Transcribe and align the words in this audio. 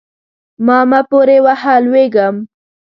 ما 0.65 0.79
مه 0.89 0.99
پورې 1.09 1.37
وهه؛ 1.45 1.73
لوېږم. 1.85 2.35